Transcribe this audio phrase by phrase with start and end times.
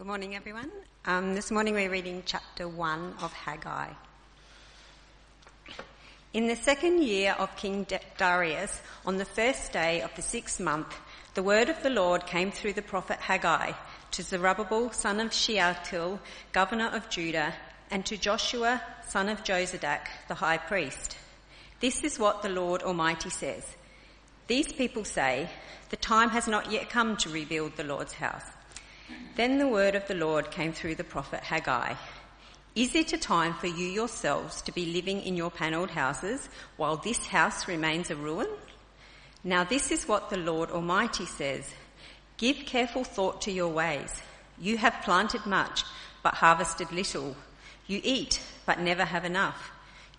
[0.00, 0.70] Good morning, everyone.
[1.04, 3.90] Um, this morning we're reading chapter 1 of Haggai.
[6.32, 7.86] In the second year of King
[8.16, 10.96] Darius, on the first day of the sixth month,
[11.34, 13.72] the word of the Lord came through the prophet Haggai
[14.12, 16.18] to Zerubbabel, son of Shealtiel,
[16.52, 17.52] governor of Judah,
[17.90, 21.18] and to Joshua, son of Jozadak, the high priest.
[21.80, 23.76] This is what the Lord Almighty says.
[24.46, 25.50] These people say,
[25.90, 28.46] the time has not yet come to rebuild the Lord's house.
[29.36, 31.94] Then the word of the Lord came through the prophet Haggai.
[32.74, 36.96] Is it a time for you yourselves to be living in your panelled houses while
[36.96, 38.48] this house remains a ruin?
[39.42, 41.68] Now this is what the Lord Almighty says.
[42.36, 44.22] Give careful thought to your ways.
[44.58, 45.84] You have planted much,
[46.22, 47.34] but harvested little.
[47.86, 49.70] You eat, but never have enough.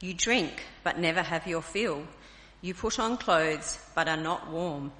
[0.01, 2.03] You drink, but never have your fill.
[2.61, 4.91] You put on clothes, but are not warm.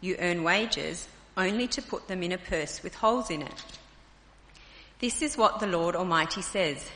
[0.00, 1.08] You earn wages,
[1.40, 3.64] only to put them in a purse with holes in it.
[4.98, 6.90] This is what the Lord Almighty says.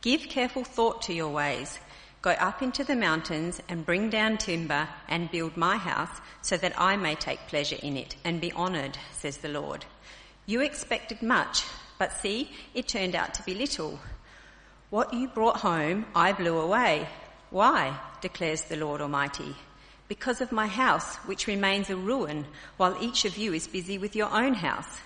[0.00, 1.78] Give careful thought to your ways.
[2.22, 6.80] Go up into the mountains and bring down timber and build my house so that
[6.80, 9.84] I may take pleasure in it and be honoured, says the Lord.
[10.46, 11.64] You expected much,
[11.98, 13.98] but see, it turned out to be little.
[14.90, 17.08] What you brought home, I blew away.
[17.50, 17.98] Why?
[18.20, 19.54] declares the Lord Almighty
[20.08, 22.46] because of my house, which remains a ruin,
[22.78, 25.00] while each of you is busy with your own house.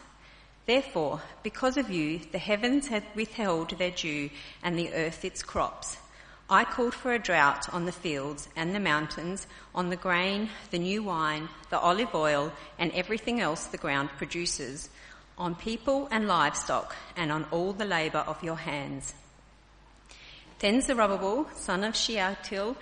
[0.64, 4.30] Therefore, because of you, the heavens have withheld their dew
[4.62, 5.96] and the earth its crops.
[6.48, 10.78] I called for a drought on the fields and the mountains, on the grain, the
[10.78, 14.88] new wine, the olive oil, and everything else the ground produces,
[15.36, 19.14] on people and livestock, and on all the labour of your hands.
[20.58, 22.76] Then Zerubbabel, son of Shealtiel,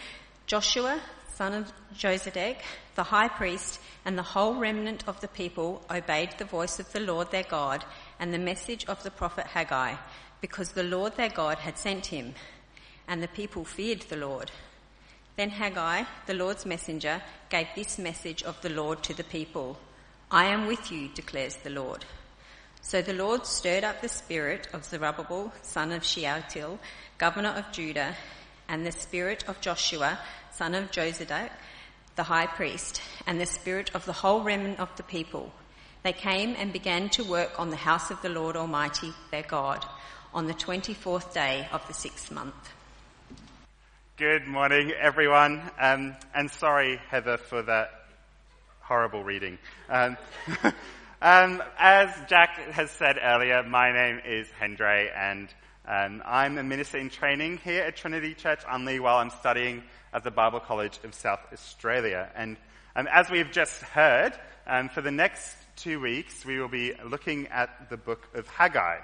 [0.47, 1.01] Joshua,
[1.41, 2.57] son of Jozadak,
[2.97, 7.01] the high priest, and the whole remnant of the people obeyed the voice of the
[7.01, 7.83] Lord their God
[8.19, 9.95] and the message of the prophet Haggai,
[10.43, 12.35] because the Lord their God had sent him,
[13.09, 14.51] and the people feared the Lord.
[15.37, 19.79] Then Haggai, the Lord's messenger, gave this message of the Lord to the people.
[20.31, 22.05] I am with you, declares the Lord.
[22.83, 26.79] So the Lord stirred up the spirit of Zerubbabel, son of Shealtiel,
[27.17, 28.15] governor of Judah,
[28.69, 30.19] and the spirit of Joshua,
[30.61, 31.49] son of Jozadak,
[32.17, 35.51] the high priest, and the spirit of the whole remnant of the people.
[36.03, 39.87] They came and began to work on the house of the Lord Almighty, their God,
[40.35, 42.75] on the 24th day of the sixth month.
[44.19, 45.63] Good morning, everyone.
[45.79, 47.89] Um, and sorry, Heather, for that
[48.81, 49.57] horrible reading.
[49.89, 50.19] Um,
[51.23, 55.49] um, as Jack has said earlier, my name is Hendray, and
[55.89, 59.83] um, I'm a minister in training here at Trinity Church Unley while I'm studying
[60.13, 62.31] at the Bible College of South Australia.
[62.35, 62.57] And
[62.97, 64.33] um, as we've just heard,
[64.67, 68.99] um, for the next two weeks, we will be looking at the book of Haggai.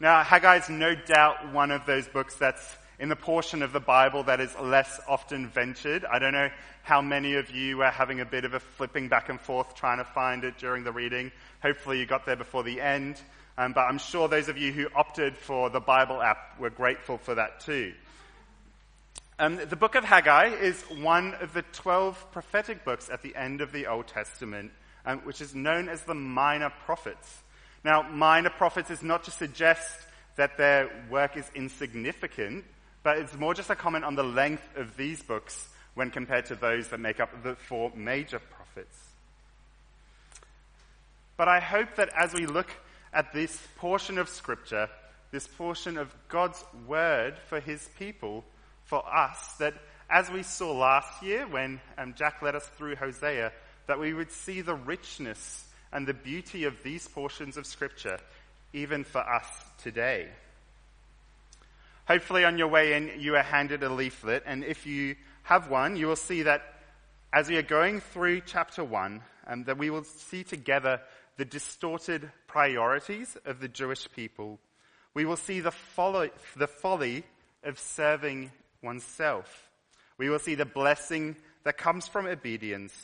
[0.00, 3.80] Now, Haggai is no doubt one of those books that's in the portion of the
[3.80, 6.04] Bible that is less often ventured.
[6.04, 6.50] I don't know
[6.82, 9.98] how many of you were having a bit of a flipping back and forth trying
[9.98, 11.32] to find it during the reading.
[11.62, 13.20] Hopefully you got there before the end.
[13.56, 17.18] Um, but I'm sure those of you who opted for the Bible app were grateful
[17.18, 17.94] for that too.
[19.36, 23.60] Um, the book of Haggai is one of the 12 prophetic books at the end
[23.60, 24.70] of the Old Testament,
[25.04, 27.42] um, which is known as the minor prophets.
[27.82, 29.98] Now, minor prophets is not to suggest
[30.36, 32.64] that their work is insignificant,
[33.02, 36.54] but it's more just a comment on the length of these books when compared to
[36.54, 38.96] those that make up the four major prophets.
[41.36, 42.70] But I hope that as we look
[43.12, 44.88] at this portion of Scripture,
[45.32, 48.44] this portion of God's word for his people,
[48.84, 49.74] for us that
[50.10, 53.52] as we saw last year when um, Jack led us through Hosea,
[53.86, 58.18] that we would see the richness and the beauty of these portions of Scripture
[58.72, 59.46] even for us
[59.78, 60.28] today.
[62.06, 65.96] Hopefully, on your way in, you are handed a leaflet, and if you have one,
[65.96, 66.62] you will see that
[67.32, 71.00] as we are going through chapter 1, um, that we will see together
[71.36, 74.58] the distorted priorities of the Jewish people.
[75.14, 75.72] We will see the
[76.56, 77.24] the folly
[77.62, 78.52] of serving
[78.84, 79.70] oneself.
[80.18, 82.94] We will see the blessing that comes from obedience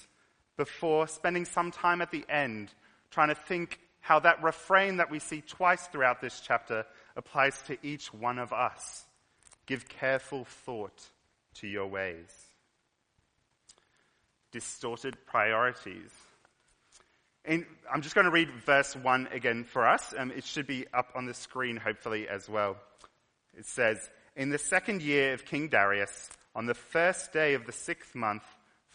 [0.57, 2.73] before spending some time at the end
[3.11, 6.87] trying to think how that refrain that we see twice throughout this chapter
[7.17, 9.05] applies to each one of us.
[9.67, 11.03] Give careful thought
[11.57, 12.31] to your ways.
[14.53, 16.11] Distorted priorities.
[17.45, 20.13] In, I'm just going to read verse 1 again for us.
[20.17, 22.77] Um, it should be up on the screen, hopefully, as well.
[23.57, 24.11] It says,
[24.41, 28.43] in the second year of King Darius, on the first day of the sixth month,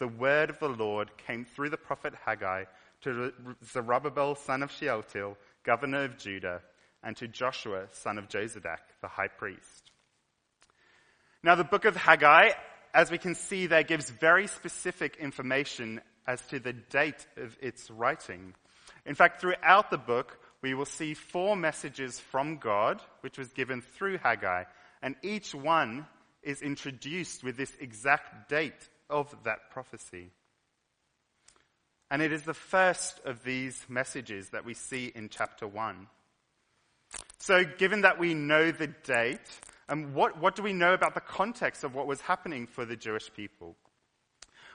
[0.00, 2.64] the word of the Lord came through the prophet Haggai
[3.02, 3.32] to
[3.64, 6.62] Zerubbabel son of Shealtiel, governor of Judah,
[7.00, 9.92] and to Joshua, son of Jozadak, the high priest.
[11.44, 12.50] Now, the book of Haggai,
[12.92, 17.88] as we can see there, gives very specific information as to the date of its
[17.88, 18.52] writing.
[19.04, 23.80] In fact, throughout the book, we will see four messages from God, which was given
[23.80, 24.64] through Haggai,
[25.06, 26.04] and each one
[26.42, 30.32] is introduced with this exact date of that prophecy.
[32.10, 36.08] And it is the first of these messages that we see in chapter 1.
[37.38, 39.38] So, given that we know the date,
[39.88, 42.96] um, what, what do we know about the context of what was happening for the
[42.96, 43.76] Jewish people?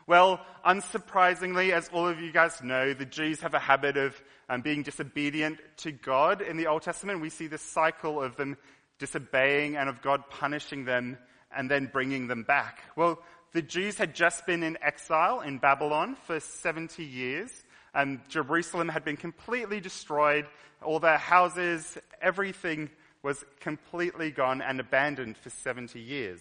[0.07, 4.61] Well, unsurprisingly, as all of you guys know, the Jews have a habit of um,
[4.61, 7.19] being disobedient to God in the Old Testament.
[7.19, 8.55] We see this cycle of them
[9.01, 11.17] disobeying and of God punishing them
[11.53, 12.83] and then bringing them back.
[12.95, 13.19] Well,
[13.51, 17.49] the Jews had just been in exile in Babylon for 70 years.
[17.95, 20.45] And Jerusalem had been completely destroyed.
[20.83, 22.89] All their houses, everything
[23.23, 26.39] was completely gone and abandoned for 70 years.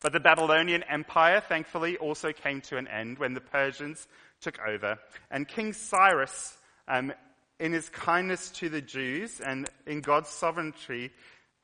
[0.00, 4.06] But the Babylonian Empire, thankfully, also came to an end when the Persians
[4.40, 4.96] took over.
[5.28, 6.56] And King Cyrus,
[6.86, 7.12] um,
[7.58, 11.10] in his kindness to the Jews and in God's sovereignty,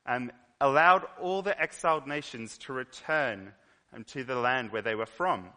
[0.05, 0.31] um,
[0.61, 3.51] allowed all the exiled nations to return
[3.93, 5.49] um, to the land where they were from.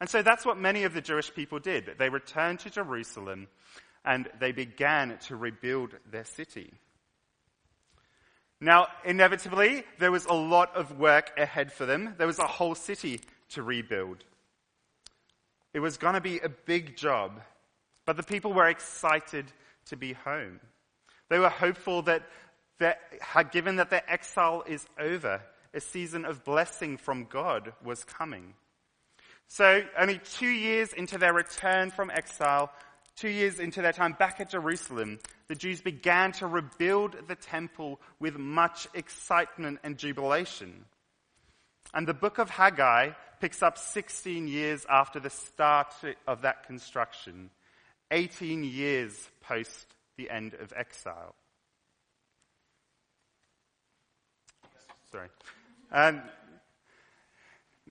[0.00, 1.92] And so that's what many of the Jewish people did.
[1.98, 3.48] They returned to Jerusalem
[4.04, 6.72] and they began to rebuild their city.
[8.60, 12.14] Now, inevitably, there was a lot of work ahead for them.
[12.16, 13.20] There was a whole city
[13.50, 14.24] to rebuild.
[15.74, 17.42] It was going to be a big job,
[18.06, 19.44] but the people were excited
[19.86, 20.60] to be home.
[21.28, 22.22] They were hopeful that,
[22.78, 23.00] that
[23.52, 25.40] given that their exile is over,
[25.74, 28.54] a season of blessing from God was coming.
[29.48, 32.72] So, only two years into their return from exile,
[33.14, 38.00] two years into their time back at Jerusalem, the Jews began to rebuild the temple
[38.18, 40.84] with much excitement and jubilation.
[41.94, 45.94] And the book of Haggai picks up 16 years after the start
[46.26, 47.50] of that construction,
[48.10, 49.86] 18 years post
[50.16, 51.34] the end of exile.
[55.16, 55.28] Sorry.
[55.92, 56.22] Um,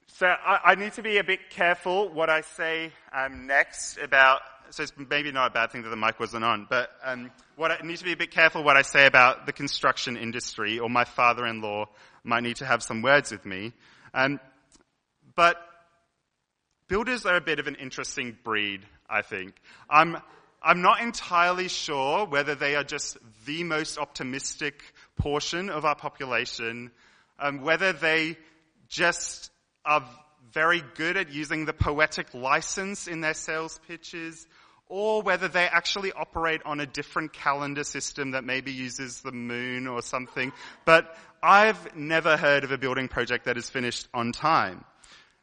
[0.05, 4.41] so I, I, need to be a bit careful what I say um, next about.
[4.69, 7.71] So it's maybe not a bad thing that the mic wasn't on, but um, what
[7.71, 10.87] I need to be a bit careful what I say about the construction industry, or
[10.87, 11.87] my father-in-law
[12.23, 13.73] might need to have some words with me.
[14.13, 14.39] Um,
[15.33, 15.57] but
[16.87, 19.55] builders are a bit of an interesting breed, I think.
[19.89, 20.17] I'm
[20.61, 23.17] I'm not entirely sure whether they are just
[23.47, 24.83] the most optimistic
[25.17, 26.91] portion of our population
[27.39, 28.37] um, whether they
[28.87, 29.51] just
[29.83, 30.07] are
[30.51, 34.47] very good at using the poetic license in their sales pitches,
[34.87, 39.87] or whether they actually operate on a different calendar system that maybe uses the moon
[39.87, 40.53] or something.
[40.85, 44.85] But I've never heard of a building project that is finished on time.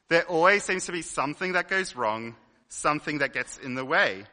[0.08, 2.36] There always seems to be something that goes wrong,
[2.68, 4.24] something that gets in the way.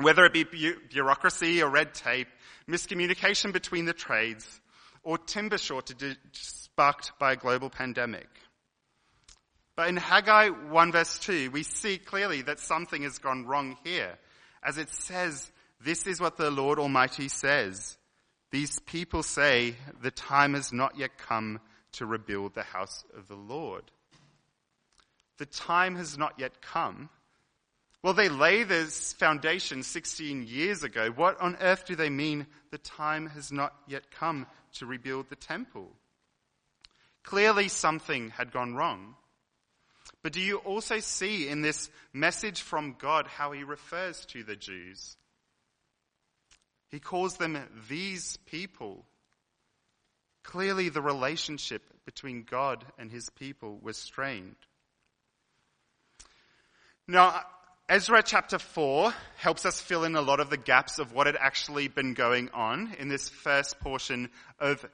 [0.00, 0.44] Whether it be
[0.90, 2.28] bureaucracy or red tape,
[2.68, 4.60] miscommunication between the trades,
[5.02, 8.28] or timber shortages sparked by a global pandemic.
[9.76, 14.18] But in Haggai 1 verse 2, we see clearly that something has gone wrong here.
[14.62, 15.50] As it says,
[15.82, 17.96] this is what the Lord Almighty says.
[18.52, 21.60] These people say the time has not yet come
[21.92, 23.84] to rebuild the house of the Lord.
[25.38, 27.08] The time has not yet come.
[28.02, 31.08] Well, they lay this foundation 16 years ago.
[31.08, 35.36] What on earth do they mean the time has not yet come to rebuild the
[35.36, 35.90] temple?
[37.26, 39.16] Clearly something had gone wrong.
[40.22, 44.54] But do you also see in this message from God how he refers to the
[44.54, 45.16] Jews?
[46.88, 49.04] He calls them these people.
[50.44, 54.54] Clearly the relationship between God and his people was strained.
[57.08, 57.40] Now,
[57.88, 61.36] Ezra chapter 4 helps us fill in a lot of the gaps of what had
[61.36, 64.30] actually been going on in this first portion
[64.60, 64.86] of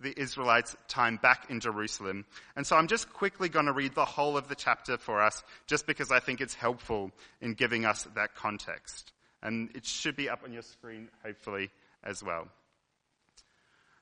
[0.00, 2.24] the Israelites' time back in Jerusalem.
[2.56, 5.42] And so I'm just quickly going to read the whole of the chapter for us,
[5.66, 9.12] just because I think it's helpful in giving us that context.
[9.42, 11.70] And it should be up on your screen, hopefully,
[12.02, 12.48] as well.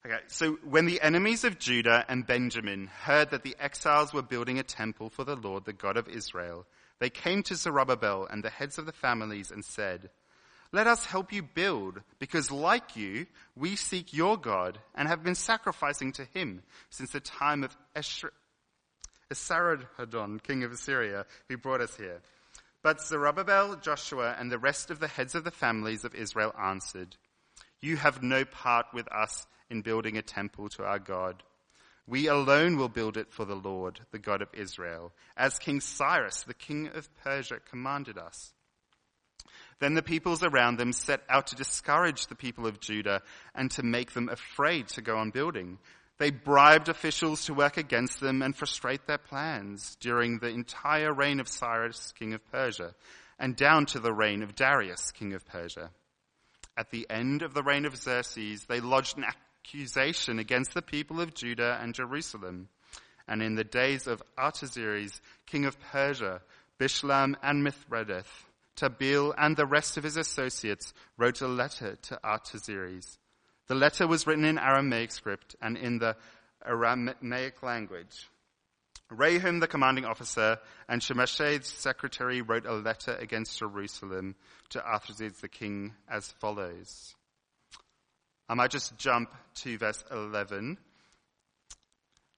[0.07, 4.59] Okay, so when the enemies of Judah and Benjamin heard that the exiles were building
[4.59, 6.67] a temple for the Lord, the God of Israel,
[7.00, 10.11] they came to Zerubbabel and the heads of the families and said,
[10.73, 15.35] let us help you build, because like you, we seek your God and have been
[15.35, 17.77] sacrificing to him since the time of
[19.33, 22.21] Esarhaddon, king of Assyria, who brought us here.
[22.83, 27.17] But Zerubbabel, Joshua, and the rest of the heads of the families of Israel answered,
[27.81, 31.43] You have no part with us in building a temple to our God.
[32.07, 36.43] We alone will build it for the Lord, the God of Israel, as King Cyrus,
[36.43, 38.53] the king of Persia, commanded us.
[39.80, 43.23] Then the peoples around them set out to discourage the people of Judah
[43.54, 45.78] and to make them afraid to go on building.
[46.18, 51.38] They bribed officials to work against them and frustrate their plans during the entire reign
[51.38, 52.94] of Cyrus, king of Persia,
[53.38, 55.90] and down to the reign of Darius, king of Persia.
[56.76, 61.20] At the end of the reign of Xerxes, they lodged an accusation against the people
[61.20, 62.68] of Judah and Jerusalem.
[63.28, 66.40] And in the days of Artaxerxes, king of Persia,
[66.80, 68.48] Bishlam and Mithredath,
[68.78, 73.18] Tabeel and the rest of his associates wrote a letter to Artaxerxes
[73.68, 76.16] the letter was written in Aramaic script and in the
[76.66, 78.28] Aramaic language.
[79.12, 80.58] Rehum, the commanding officer,
[80.88, 84.35] and Shimshai's secretary wrote a letter against Jerusalem
[84.70, 87.14] to Artaxerxes the king as follows.
[88.49, 90.78] I might just jump to verse 11.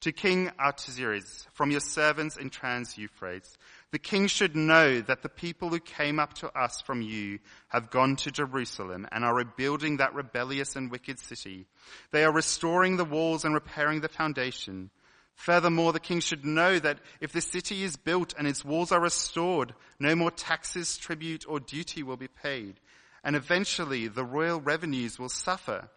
[0.00, 3.56] To King Artaxerxes, from your servants in Trans Euphrates,
[3.92, 7.90] the king should know that the people who came up to us from you have
[7.90, 11.66] gone to Jerusalem and are rebuilding that rebellious and wicked city.
[12.12, 14.90] They are restoring the walls and repairing the foundation.
[15.34, 19.00] Furthermore, the king should know that if the city is built and its walls are
[19.00, 22.78] restored, no more taxes, tribute, or duty will be paid.
[23.24, 25.88] And eventually the royal revenues will suffer.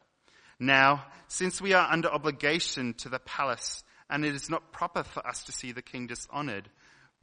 [0.59, 5.25] Now, since we are under obligation to the palace and it is not proper for
[5.27, 6.69] us to see the king dishonored.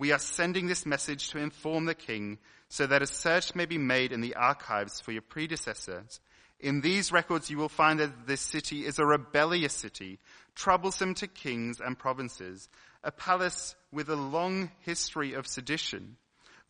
[0.00, 2.38] We are sending this message to inform the king
[2.70, 6.20] so that a search may be made in the archives for your predecessors.
[6.58, 10.18] In these records you will find that this city is a rebellious city,
[10.54, 12.70] troublesome to kings and provinces,
[13.04, 16.16] a palace with a long history of sedition.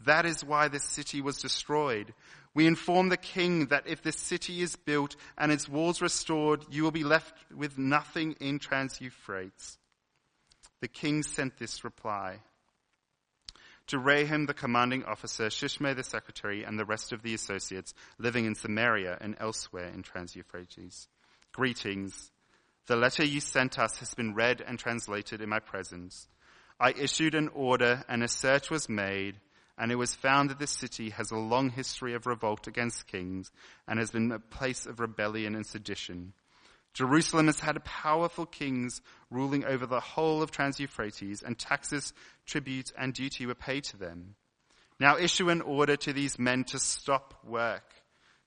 [0.05, 2.13] That is why this city was destroyed.
[2.53, 6.83] We inform the king that if this city is built and its walls restored, you
[6.83, 9.79] will be left with nothing in Trans-Euphrates
[10.81, 12.41] the king sent this reply.
[13.91, 18.45] To Rehum, the commanding officer, Shishmai the secretary, and the rest of the associates living
[18.45, 21.09] in Samaria and elsewhere in Trans-Euphrates.
[21.51, 22.31] Greetings.
[22.87, 26.29] The letter you sent us has been read and translated in my presence.
[26.79, 29.41] I issued an order and a search was made
[29.77, 33.51] and it was found that this city has a long history of revolt against kings
[33.89, 36.33] and has been a place of rebellion and sedition.
[36.93, 42.13] Jerusalem has had powerful kings ruling over the whole of Trans-Euphrates, and taxes,
[42.47, 44.35] tribute, and duty were paid to them.
[44.99, 47.95] Now issue an order to these men to stop work,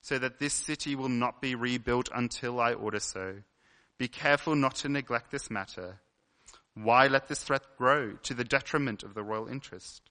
[0.02, 3.38] so that this city will not be rebuilt until I order so.
[3.98, 6.00] Be careful not to neglect this matter.
[6.76, 10.10] Why let this threat grow to the detriment of the royal interest?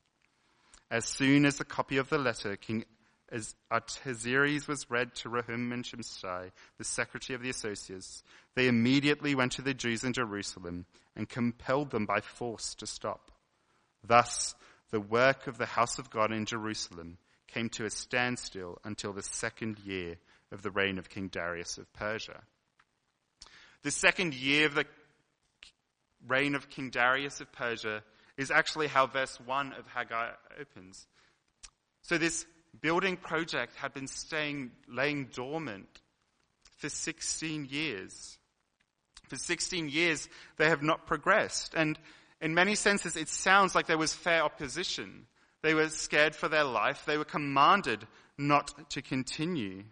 [0.90, 2.84] As soon as the copy of the letter King
[3.32, 8.22] as Artaxerxes uh, was read to Rehum and Shimshai, the secretary of the associates,
[8.54, 10.84] they immediately went to the Jews in Jerusalem
[11.16, 13.30] and compelled them by force to stop.
[14.04, 14.54] Thus,
[14.90, 17.16] the work of the house of God in Jerusalem
[17.48, 20.16] came to a standstill until the second year
[20.50, 22.42] of the reign of King Darius of Persia.
[23.82, 24.84] The second year of the
[26.26, 28.02] reign of King Darius of Persia
[28.36, 31.06] is actually how verse 1 of Haggai opens.
[32.02, 32.46] So this
[32.80, 35.88] building project had been staying, laying dormant
[36.78, 38.38] for 16 years.
[39.28, 41.74] For 16 years, they have not progressed.
[41.74, 41.98] And
[42.40, 45.26] in many senses, it sounds like there was fair opposition.
[45.62, 47.04] They were scared for their life.
[47.06, 49.84] They were commanded not to continue.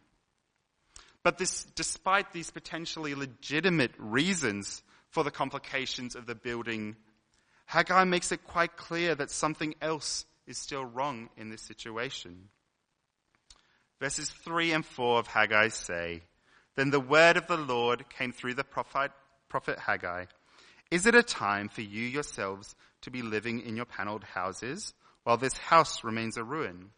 [1.22, 6.96] But this, despite these potentially legitimate reasons for the complications of the building,
[7.66, 12.48] Haggai makes it quite clear that something else is still wrong in this situation.
[14.00, 16.22] Verses 3 and 4 of Haggai say,
[16.74, 19.12] Then the word of the Lord came through the prophet,
[19.48, 20.24] prophet Haggai.
[20.90, 25.36] Is it a time for you yourselves to be living in your paneled houses while
[25.36, 26.90] this house remains a ruin?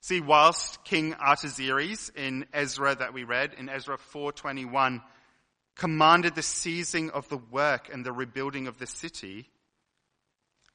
[0.00, 5.00] See, whilst King Artaxerxes in Ezra that we read, in Ezra 421,
[5.76, 9.48] commanded the seizing of the work and the rebuilding of the city,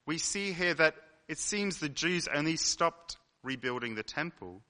[0.05, 0.95] we see here that
[1.27, 4.61] it seems the Jews only stopped rebuilding the temple.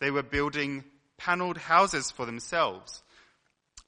[0.00, 0.84] They were building
[1.16, 3.02] paneled houses for themselves.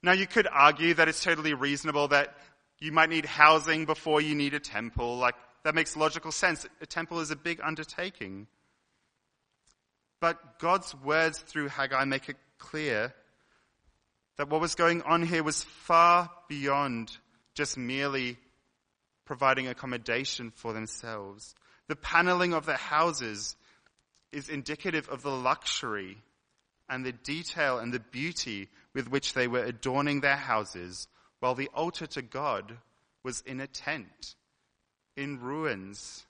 [0.01, 2.35] Now you could argue that it's totally reasonable that
[2.79, 5.17] you might need housing before you need a temple.
[5.17, 6.65] Like, that makes logical sense.
[6.81, 8.47] A temple is a big undertaking.
[10.19, 13.13] But God's words through Haggai make it clear
[14.37, 17.11] that what was going on here was far beyond
[17.53, 18.37] just merely
[19.25, 21.55] providing accommodation for themselves.
[21.87, 23.55] The paneling of their houses
[24.31, 26.17] is indicative of the luxury
[26.89, 31.07] and the detail and the beauty with which they were adorning their houses,
[31.39, 32.77] while the altar to God
[33.23, 34.35] was in a tent,
[35.15, 36.25] in ruins,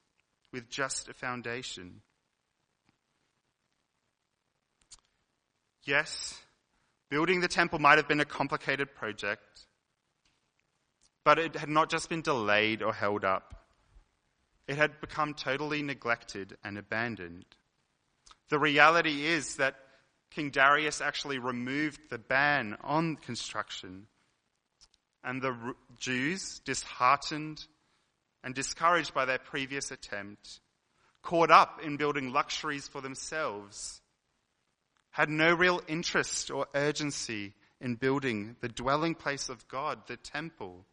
[0.52, 2.02] with just a foundation.
[5.84, 6.40] Yes,
[7.10, 9.68] building the temple might have been a complicated project,
[11.24, 13.65] but it had not just been delayed or held up.
[14.68, 17.46] It had become totally neglected and abandoned.
[18.50, 19.76] The reality is that
[20.32, 24.08] King Darius actually removed the ban on construction.
[25.24, 27.64] And the Jews, disheartened
[28.44, 30.60] and discouraged by their previous attempt,
[31.22, 34.02] caught up in building luxuries for themselves
[35.16, 40.86] had no real interest or urgency in building the dwelling place of God, the temple,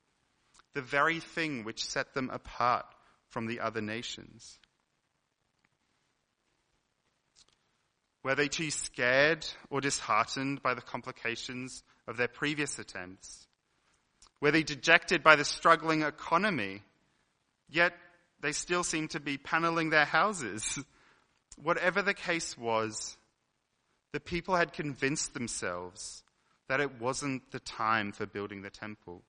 [0.75, 2.87] the very thing which set them apart
[3.33, 4.59] from the other nations.
[8.23, 13.49] Were they too scared or disheartened by the complications of their previous attempts?
[14.41, 16.83] Were they dejected by the struggling economy?
[17.69, 17.95] Yet
[18.41, 20.79] they still seem to be paneling their houses.
[21.57, 23.17] Whatever the case was,
[24.13, 26.23] the people had convinced themselves
[26.69, 29.23] that it wasn't the time for building the temple.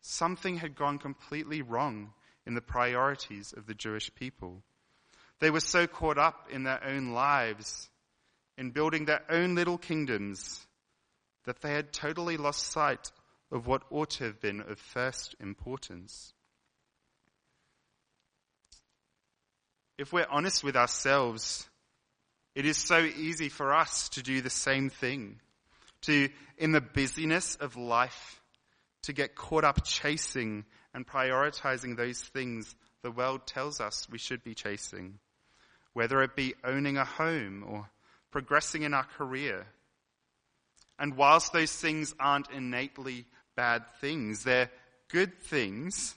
[0.00, 2.12] Something had gone completely wrong
[2.46, 4.62] in the priorities of the Jewish people.
[5.40, 7.90] They were so caught up in their own lives,
[8.56, 10.66] in building their own little kingdoms,
[11.44, 13.12] that they had totally lost sight
[13.50, 16.32] of what ought to have been of first importance.
[19.96, 21.68] If we're honest with ourselves,
[22.54, 25.40] it is so easy for us to do the same thing.
[26.02, 28.37] To, in the busyness of life,
[29.02, 30.64] to get caught up chasing
[30.94, 35.18] and prioritizing those things the world tells us we should be chasing.
[35.92, 37.88] Whether it be owning a home or
[38.30, 39.66] progressing in our career.
[40.98, 43.24] And whilst those things aren't innately
[43.56, 44.70] bad things, they're
[45.08, 46.16] good things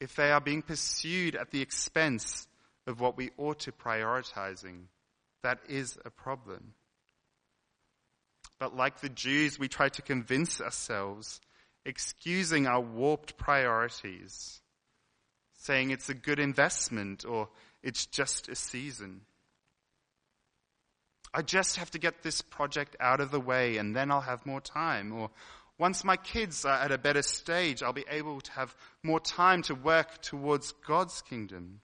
[0.00, 2.46] if they are being pursued at the expense
[2.86, 4.86] of what we ought to prioritizing
[5.46, 6.74] that is a problem.
[8.58, 11.40] But like the Jews, we try to convince ourselves,
[11.86, 14.60] excusing our warped priorities,
[15.54, 17.48] saying it's a good investment or
[17.82, 19.22] it's just a season.
[21.32, 24.46] I just have to get this project out of the way and then I'll have
[24.46, 25.12] more time.
[25.12, 25.30] Or
[25.78, 29.62] once my kids are at a better stage, I'll be able to have more time
[29.62, 31.80] to work towards God's kingdom.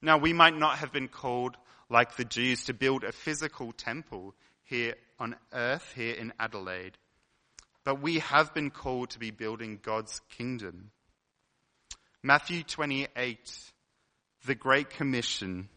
[0.00, 1.56] Now, we might not have been called
[1.90, 6.96] like the Jews to build a physical temple here on earth, here in Adelaide.
[7.88, 10.90] But we have been called to be building God's kingdom.
[12.22, 13.38] Matthew 28,
[14.44, 15.70] the Great Commission.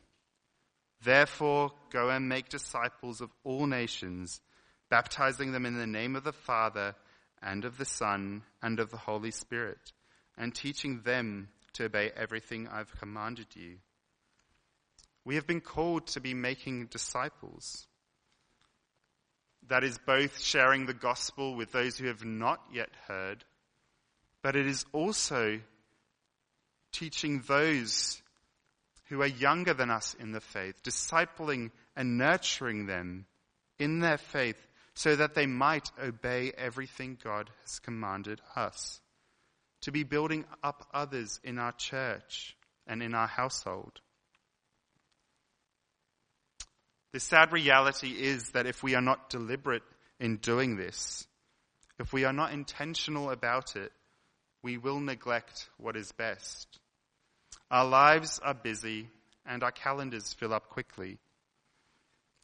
[1.05, 4.41] Therefore, go and make disciples of all nations,
[4.89, 6.95] baptizing them in the name of the Father
[7.41, 9.93] and of the Son and of the Holy Spirit,
[10.37, 13.77] and teaching them to obey everything I've commanded you.
[15.23, 17.87] We have been called to be making disciples.
[19.67, 23.45] That is both sharing the gospel with those who have not yet heard,
[24.41, 25.61] but it is also
[26.91, 28.21] teaching those
[29.09, 33.25] who are younger than us in the faith, discipling and nurturing them
[33.77, 34.57] in their faith
[34.93, 38.99] so that they might obey everything God has commanded us.
[39.81, 42.55] To be building up others in our church
[42.87, 43.99] and in our household.
[47.13, 49.83] The sad reality is that if we are not deliberate
[50.19, 51.27] in doing this,
[51.99, 53.91] if we are not intentional about it,
[54.63, 56.79] we will neglect what is best.
[57.69, 59.09] Our lives are busy
[59.45, 61.17] and our calendars fill up quickly.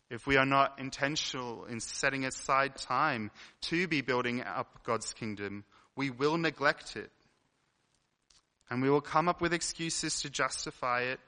[0.09, 3.31] If we are not intentional in setting aside time
[3.63, 5.63] to be building up God's kingdom,
[5.95, 7.11] we will neglect it.
[8.69, 11.19] And we will come up with excuses to justify it,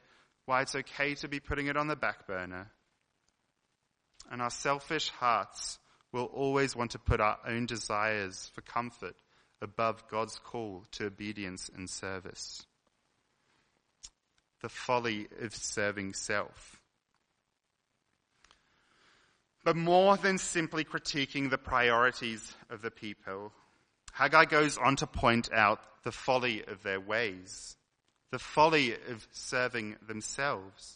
[0.45, 2.69] why it's okay to be putting it on the back burner
[4.29, 5.79] and our selfish hearts
[6.11, 9.15] will always want to put our own desires for comfort
[9.61, 12.65] above God's call to obedience and service.
[14.61, 16.79] The folly of serving self.
[19.63, 23.51] But more than simply critiquing the priorities of the people,
[24.13, 27.75] Haggai goes on to point out the folly of their ways,
[28.31, 30.95] the folly of serving themselves.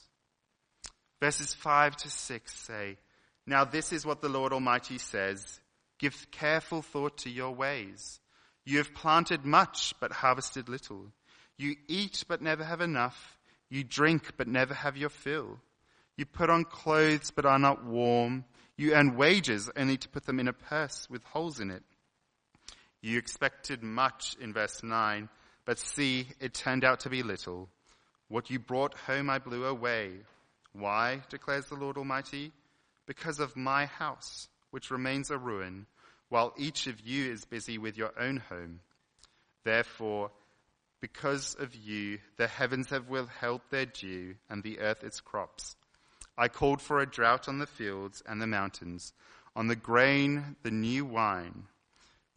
[1.21, 2.97] Verses 5 to 6 say,
[3.45, 5.59] now this is what the Lord Almighty says.
[5.99, 8.19] Give careful thought to your ways.
[8.65, 11.07] You have planted much, but harvested little.
[11.57, 13.37] You eat, but never have enough.
[13.69, 15.59] You drink, but never have your fill.
[16.15, 18.45] You put on clothes but are not warm.
[18.77, 21.83] You earn wages only to put them in a purse with holes in it.
[23.01, 25.27] You expected much in verse 9,
[25.65, 27.69] but see, it turned out to be little.
[28.29, 30.11] What you brought home I blew away.
[30.71, 32.51] Why, declares the Lord Almighty?
[33.05, 35.87] Because of my house, which remains a ruin,
[36.29, 38.79] while each of you is busy with your own home.
[39.63, 40.31] Therefore,
[41.01, 45.75] because of you, the heavens have withheld their dew and the earth its crops.
[46.37, 49.13] I called for a drought on the fields and the mountains,
[49.55, 51.65] on the grain, the new wine,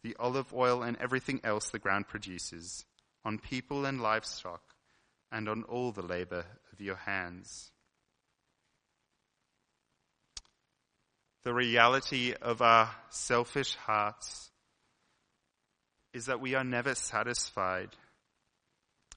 [0.03, 2.85] the olive oil, and everything else the ground produces,
[3.25, 4.61] on people and livestock,
[5.31, 7.71] and on all the labor of your hands.
[11.43, 14.51] The reality of our selfish hearts
[16.13, 17.89] is that we are never satisfied.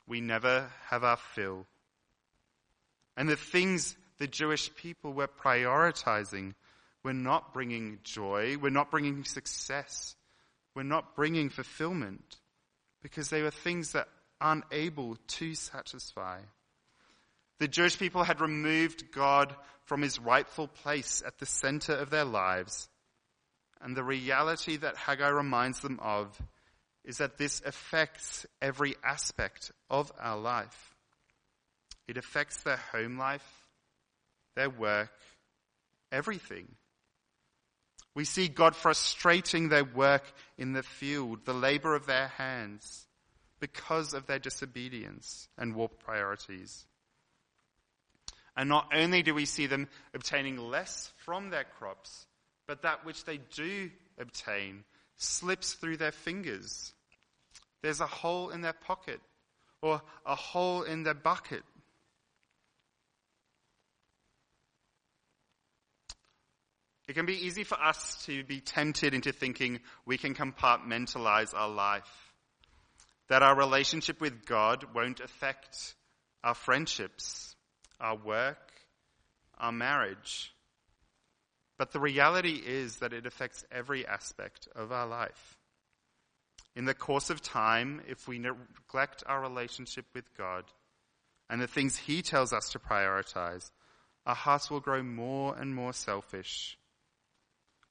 [0.07, 1.67] We never have our fill.
[3.17, 6.55] And the things the Jewish people were prioritizing
[7.03, 10.15] were not bringing joy, were not bringing success,
[10.75, 12.37] were not bringing fulfillment,
[13.03, 14.09] because they were things that
[14.41, 16.41] aren't able to satisfy.
[17.61, 22.25] The Jewish people had removed God from his rightful place at the center of their
[22.25, 22.89] lives.
[23.83, 26.41] And the reality that Haggai reminds them of
[27.05, 30.95] is that this affects every aspect of our life.
[32.09, 33.47] It affects their home life,
[34.57, 35.13] their work,
[36.11, 36.67] everything.
[38.15, 40.25] We see God frustrating their work
[40.57, 43.07] in the field, the labor of their hands,
[43.61, 46.87] because of their disobedience and warped priorities.
[48.57, 52.27] And not only do we see them obtaining less from their crops,
[52.67, 54.85] but that which they do obtain
[55.17, 56.93] slips through their fingers.
[57.83, 59.21] There's a hole in their pocket
[59.83, 61.63] or a hole in their bucket.
[67.09, 71.69] It can be easy for us to be tempted into thinking we can compartmentalize our
[71.69, 72.33] life.
[73.29, 75.97] That our relationship with God won't affect
[76.45, 77.57] our friendships,
[78.01, 78.73] our work,
[79.59, 80.53] our marriage.
[81.79, 85.57] But the reality is that it affects every aspect of our life.
[86.77, 90.65] In the course of time, if we neglect our relationship with God
[91.49, 93.71] and the things He tells us to prioritize,
[94.27, 96.79] our hearts will grow more and more selfish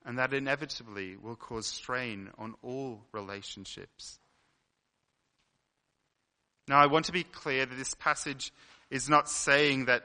[0.06, 4.20] and that inevitably will cause strain on all relationships.
[6.68, 8.54] Now, I want to be clear that this passage
[8.90, 10.04] is not saying that,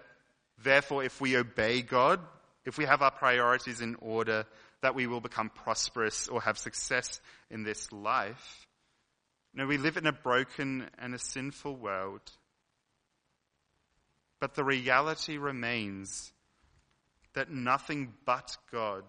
[0.62, 2.20] therefore, if we obey God,
[2.64, 4.46] if we have our priorities in order,
[4.82, 7.20] that we will become prosperous or have success
[7.50, 8.66] in this life.
[9.54, 12.20] No, we live in a broken and a sinful world.
[14.40, 16.32] But the reality remains
[17.34, 19.04] that nothing but God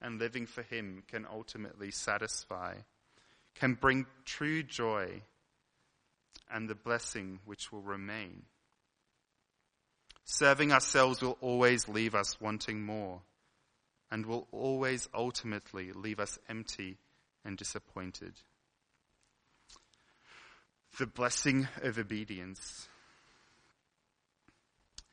[0.00, 2.76] and living for Him can ultimately satisfy,
[3.54, 5.22] can bring true joy
[6.50, 8.42] and the blessing which will remain.
[10.24, 13.20] Serving ourselves will always leave us wanting more
[14.10, 16.98] and will always ultimately leave us empty
[17.44, 18.34] and disappointed.
[20.98, 22.88] The blessing of obedience.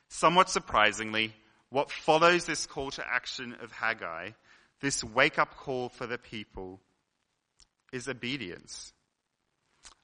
[0.09, 1.33] Somewhat surprisingly,
[1.69, 4.31] what follows this call to action of Haggai
[4.81, 6.79] this wake up call for the people
[7.91, 8.93] is obedience.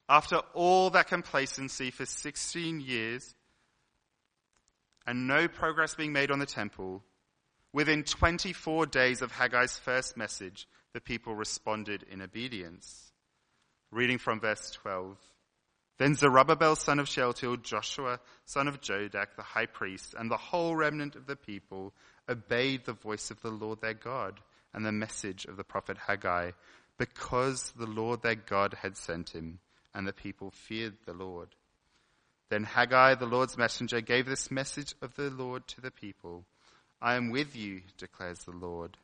[0.08, 3.34] After all that complacency for 16 years
[5.06, 7.02] and no progress being made on the temple,
[7.72, 13.12] within 24 days of Haggai's first message, the people responded in obedience.
[13.92, 15.16] Reading from verse 12.
[15.98, 20.76] Then Zerubbabel son of Shealtiel, Joshua son of Jodak, the high priest, and the whole
[20.76, 21.94] remnant of the people
[22.28, 24.40] obeyed the voice of the Lord their God
[24.74, 26.50] and the message of the prophet Haggai,
[26.98, 29.60] because the Lord their God had sent him,
[29.94, 31.48] and the people feared the Lord.
[32.48, 36.44] Then Haggai, the Lord's messenger, gave this message of the Lord to the people.
[37.02, 38.96] I am with you, declares the Lord.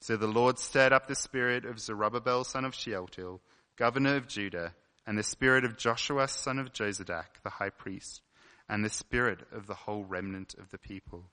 [0.00, 3.40] So the Lord stirred up the spirit of Zerubbabel, son of Shealtiel,
[3.76, 4.74] governor of Judah,
[5.06, 8.22] and the spirit of Joshua, son of Jozadak, the high priest,
[8.68, 11.24] and the spirit of the whole remnant of the people.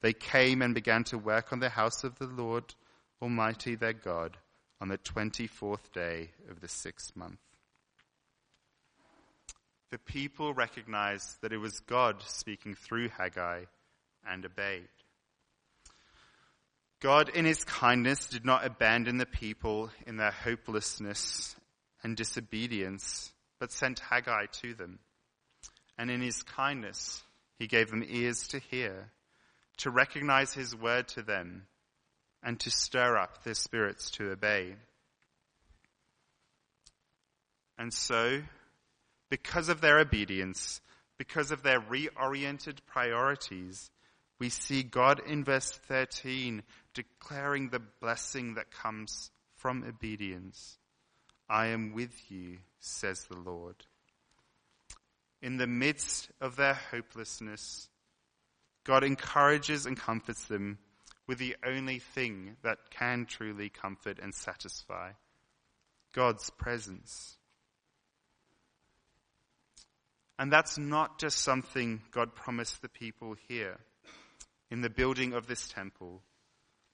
[0.00, 2.74] They came and began to work on the house of the Lord
[3.20, 4.38] Almighty their God
[4.80, 7.38] on the 24th day of the sixth month.
[9.90, 13.64] The people recognized that it was God speaking through Haggai
[14.28, 14.88] and obeyed.
[17.00, 21.56] God, in his kindness, did not abandon the people in their hopelessness
[22.02, 24.98] and disobedience, but sent Haggai to them.
[25.98, 27.22] And in his kindness,
[27.58, 29.10] he gave them ears to hear
[29.80, 31.66] to recognize his word to them,
[32.42, 34.74] and to stir up their spirits to obey.
[37.78, 38.42] And so,
[39.30, 40.80] because of their obedience,
[41.16, 43.90] because of their reoriented priorities,
[44.38, 46.62] we see God in verse 13
[46.94, 50.78] declaring the blessing that comes from obedience.
[51.48, 53.76] I am with you, says the Lord.
[55.42, 57.88] In the midst of their hopelessness,
[58.84, 60.78] God encourages and comforts them
[61.26, 65.12] with the only thing that can truly comfort and satisfy
[66.12, 67.36] God's presence.
[70.40, 73.76] And that's not just something God promised the people here
[74.70, 76.22] in the building of this temple,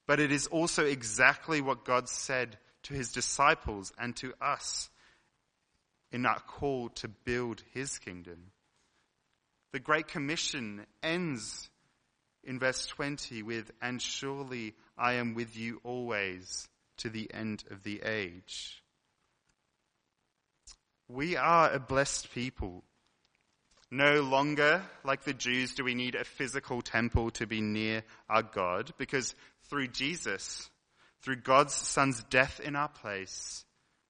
[0.09, 4.91] but it is also exactly what God said to his disciples and to us
[6.11, 8.51] in our call to build his kingdom.
[9.73, 11.71] The Great Commission ends
[12.43, 17.85] in verse 20 with, And surely I am with you always to the end of
[17.85, 18.83] the age.
[21.07, 22.83] We are a blessed people.
[23.97, 28.43] No longer, like the Jews, do we need a physical temple to be near our
[28.43, 29.35] God, because
[29.71, 30.69] through Jesus,
[31.23, 33.65] through God's Son's death in our place,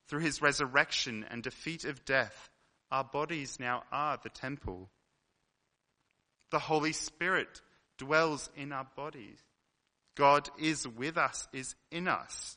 [0.09, 2.51] through his resurrection and defeat of death,
[2.91, 4.91] our bodies now are the temple.
[6.51, 7.61] The Holy Spirit
[7.97, 9.39] dwells in our bodies.
[10.17, 12.57] God is with us, is in us.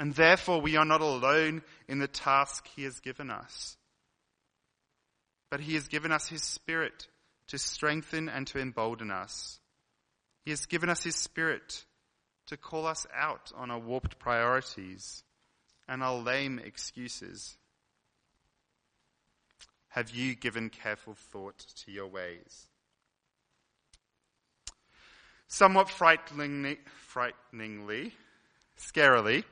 [0.00, 3.76] And therefore we are not alone in the task he has given us.
[5.52, 7.08] But he has given us his spirit
[7.48, 9.60] to strengthen and to embolden us.
[10.46, 11.84] He has given us his spirit
[12.46, 15.24] to call us out on our warped priorities
[15.86, 17.58] and our lame excuses.
[19.88, 22.68] Have you given careful thought to your ways?
[25.48, 28.14] Somewhat frighteningly, frighteningly
[28.80, 29.44] scarily,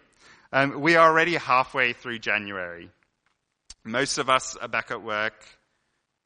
[0.50, 2.88] um, we are already halfway through January.
[3.84, 5.44] Most of us are back at work,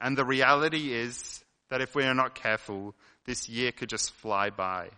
[0.04, 4.50] and the reality is that if we are not careful, this year could just fly
[4.50, 4.90] by.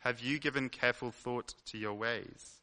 [0.00, 2.58] Have you given careful thought to your ways?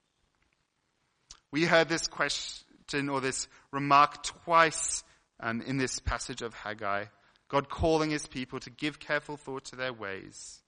[1.50, 5.06] We heard this question or this remark twice
[5.40, 7.06] um, in this passage of Haggai.
[7.48, 10.60] God calling his people to give careful thought to their ways,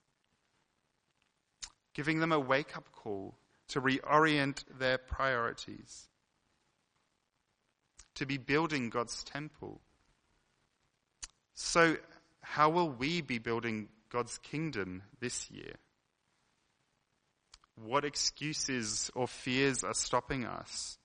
[1.93, 3.35] giving them a wake up call
[3.67, 6.07] to reorient their priorities,
[8.15, 9.81] to be building God's temple.
[11.55, 11.97] So,
[12.41, 15.75] how will we be building God's kingdom this year?
[17.75, 20.97] What excuses or fears are stopping us?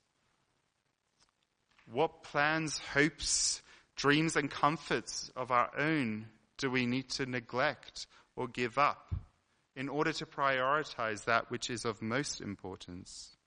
[1.90, 3.62] What plans, hopes,
[3.96, 6.26] dreams, and comforts of our own
[6.58, 8.06] do we need to neglect
[8.36, 9.14] or give up
[9.74, 13.37] in order to prioritize that which is of most importance?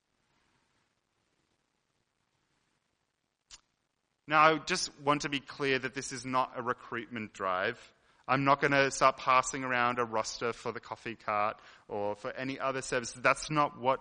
[4.28, 7.80] Now, I just want to be clear that this is not a recruitment drive.
[8.28, 11.58] I'm not going to start passing around a roster for the coffee cart
[11.88, 13.12] or for any other service.
[13.12, 14.00] That's not what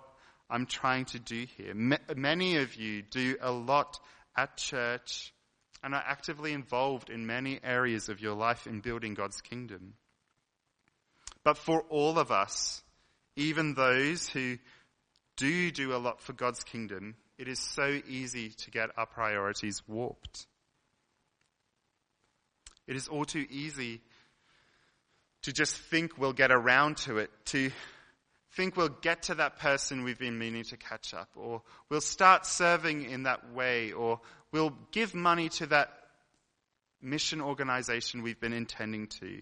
[0.49, 1.75] I'm trying to do here.
[1.75, 3.99] many of you do a lot
[4.37, 5.33] at church
[5.83, 9.95] and are actively involved in many areas of your life in building God's kingdom.
[11.43, 12.83] But for all of us,
[13.37, 14.59] even those who
[15.37, 19.83] do do a lot for God's kingdom, it is so easy to get our priorities
[19.88, 20.46] warped.
[22.87, 24.03] It is all too easy
[25.42, 27.70] to just think we'll get around to it, to
[28.53, 32.44] think we'll get to that person we've been meaning to catch up, or we'll start
[32.44, 34.20] serving in that way, or
[34.53, 35.94] we'll give money to that
[37.00, 39.40] mission organization we've been intending to.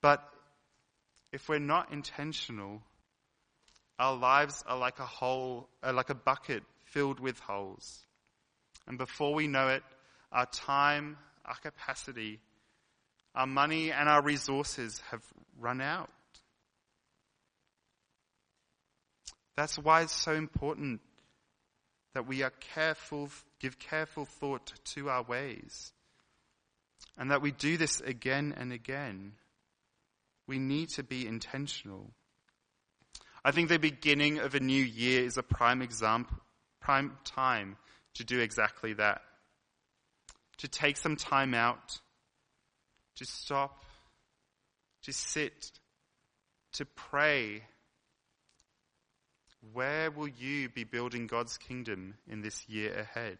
[0.00, 0.26] But
[1.30, 2.80] if we're not intentional,
[3.98, 6.62] our lives are like a hole, uh, like a bucket
[6.92, 8.06] filled with holes.
[8.86, 9.82] And before we know it,
[10.30, 12.40] our time, our capacity,
[13.34, 15.22] our money and our resources have
[15.58, 16.10] run out.
[19.56, 21.00] That's why it's so important
[22.14, 25.92] that we are careful, give careful thought to our ways.
[27.18, 29.32] And that we do this again and again.
[30.46, 32.10] We need to be intentional.
[33.44, 36.38] I think the beginning of a new year is a prime example,
[36.82, 37.76] prime time
[38.14, 39.22] to do exactly that.
[40.58, 42.00] To take some time out
[43.16, 43.84] to stop,
[45.02, 45.72] to sit,
[46.74, 47.62] to pray.
[49.72, 53.38] Where will you be building God's kingdom in this year ahead?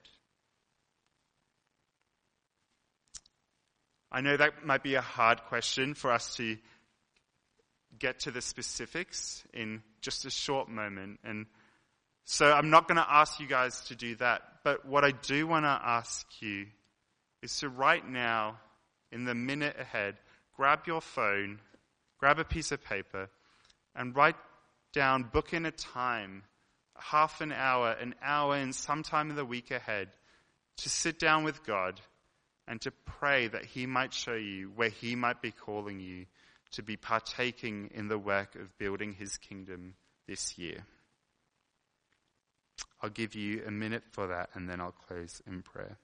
[4.11, 6.59] I know that might be a hard question for us to
[7.99, 11.19] get to the specifics in just a short moment.
[11.25, 11.47] And
[12.33, 14.41] so I'm not going to ask you guys to do that.
[14.65, 16.65] But what I do want to ask you
[17.43, 18.57] is to right now,
[19.11, 20.17] in the minute ahead,
[20.57, 21.59] grab your phone,
[22.19, 23.29] grab a piece of paper,
[23.95, 24.37] and write
[24.95, 26.45] down, book in a time,
[26.97, 30.09] half an hour, an hour, and sometime in the week ahead,
[30.79, 32.01] to sit down with God
[32.67, 36.25] and to pray that He might show you where He might be calling you
[36.71, 40.87] to be partaking in the work of building His kingdom this year.
[43.03, 45.99] I'll give you a minute for that and then I'll close in prayer.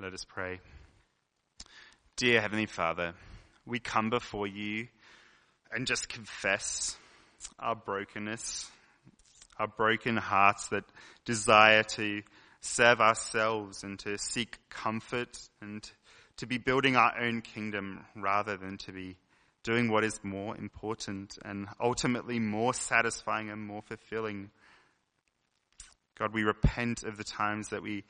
[0.00, 0.60] Let us pray.
[2.14, 3.14] Dear Heavenly Father,
[3.66, 4.86] we come before you
[5.72, 6.96] and just confess
[7.58, 8.70] our brokenness,
[9.58, 10.84] our broken hearts that
[11.24, 12.22] desire to
[12.60, 15.90] serve ourselves and to seek comfort and
[16.36, 19.16] to be building our own kingdom rather than to be
[19.64, 24.50] doing what is more important and ultimately more satisfying and more fulfilling.
[26.16, 28.04] God, we repent of the times that we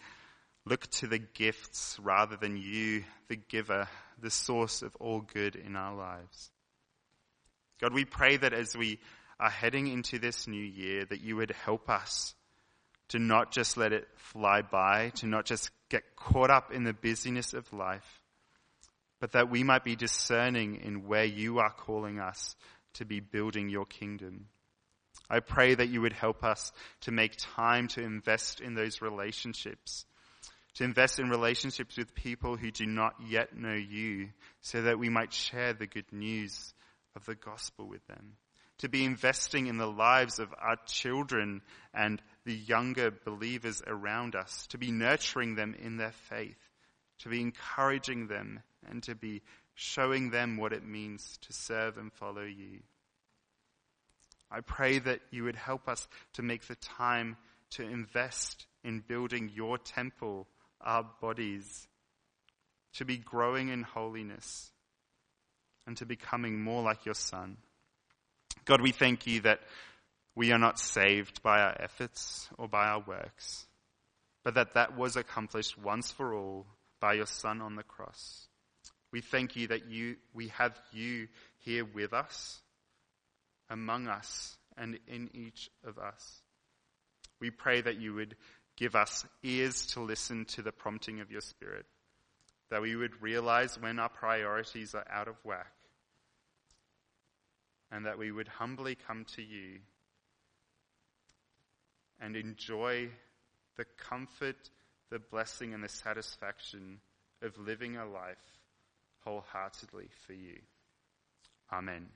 [0.68, 3.88] look to the gifts rather than you, the giver,
[4.20, 6.50] the source of all good in our lives.
[7.80, 8.98] God, we pray that as we
[9.40, 12.34] are heading into this new year, that you would help us
[13.08, 16.92] to not just let it fly by, to not just get caught up in the
[16.92, 18.20] busyness of life,
[19.20, 22.56] but that we might be discerning in where you are calling us
[22.94, 24.46] to be building your kingdom.
[25.30, 30.04] I pray that you would help us to make time to invest in those relationships
[30.78, 34.28] to invest in relationships with people who do not yet know you
[34.60, 36.72] so that we might share the good news
[37.16, 38.34] of the gospel with them.
[38.78, 41.62] To be investing in the lives of our children
[41.92, 44.68] and the younger believers around us.
[44.68, 46.70] To be nurturing them in their faith.
[47.22, 49.42] To be encouraging them and to be
[49.74, 52.78] showing them what it means to serve and follow you.
[54.48, 57.36] I pray that you would help us to make the time
[57.70, 60.46] to invest in building your temple
[60.80, 61.86] our bodies
[62.94, 64.70] to be growing in holiness
[65.86, 67.56] and to becoming more like your Son.
[68.64, 69.60] God, we thank you that
[70.34, 73.66] we are not saved by our efforts or by our works,
[74.44, 76.66] but that that was accomplished once for all
[77.00, 78.48] by your Son on the cross.
[79.12, 82.60] We thank you that you, we have you here with us,
[83.70, 86.42] among us, and in each of us.
[87.40, 88.36] We pray that you would
[88.78, 91.84] Give us ears to listen to the prompting of your Spirit,
[92.70, 95.72] that we would realize when our priorities are out of whack,
[97.90, 99.80] and that we would humbly come to you
[102.20, 103.08] and enjoy
[103.76, 104.70] the comfort,
[105.10, 107.00] the blessing, and the satisfaction
[107.42, 108.36] of living a life
[109.24, 110.60] wholeheartedly for you.
[111.72, 112.06] Amen.